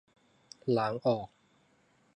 [0.77, 1.27] ล้างออก